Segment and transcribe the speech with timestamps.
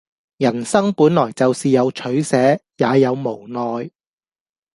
[0.39, 3.91] 人生本來就是有取捨、也有無奈